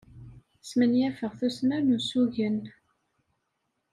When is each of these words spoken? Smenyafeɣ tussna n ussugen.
Smenyafeɣ 0.69 1.31
tussna 1.39 1.77
n 1.81 1.95
ussugen. 1.97 2.59